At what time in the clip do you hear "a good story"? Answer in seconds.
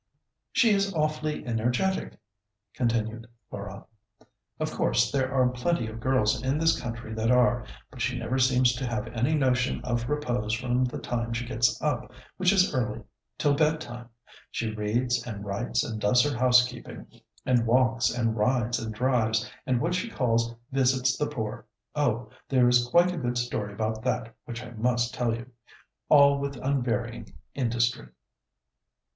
23.13-23.71